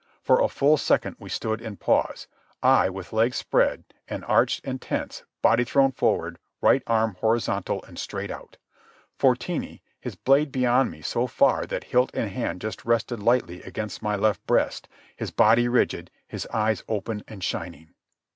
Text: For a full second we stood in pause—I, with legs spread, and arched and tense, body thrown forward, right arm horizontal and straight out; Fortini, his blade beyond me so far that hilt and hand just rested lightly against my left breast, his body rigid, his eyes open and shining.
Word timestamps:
For 0.23 0.41
a 0.41 0.49
full 0.49 0.77
second 0.77 1.17
we 1.19 1.29
stood 1.29 1.61
in 1.61 1.77
pause—I, 1.77 2.89
with 2.89 3.13
legs 3.13 3.37
spread, 3.37 3.83
and 4.07 4.25
arched 4.25 4.61
and 4.65 4.81
tense, 4.81 5.25
body 5.43 5.63
thrown 5.63 5.91
forward, 5.91 6.39
right 6.59 6.81
arm 6.87 7.17
horizontal 7.19 7.83
and 7.83 7.99
straight 7.99 8.31
out; 8.31 8.57
Fortini, 9.19 9.83
his 9.99 10.15
blade 10.15 10.51
beyond 10.51 10.89
me 10.89 11.01
so 11.03 11.27
far 11.27 11.67
that 11.67 11.83
hilt 11.83 12.09
and 12.15 12.31
hand 12.31 12.61
just 12.61 12.83
rested 12.83 13.19
lightly 13.21 13.61
against 13.61 14.01
my 14.01 14.15
left 14.15 14.43
breast, 14.47 14.87
his 15.15 15.29
body 15.29 15.67
rigid, 15.67 16.09
his 16.27 16.47
eyes 16.51 16.83
open 16.89 17.23
and 17.27 17.43
shining. 17.43 17.93